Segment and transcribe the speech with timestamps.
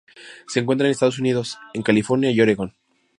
[0.47, 2.73] Se encuentra en Estados Unidos en California y Oregón.